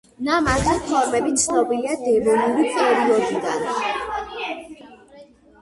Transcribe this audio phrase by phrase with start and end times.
[0.27, 3.69] ნამარხი ფორმები ცნობილია დევონური პერიოდიდან.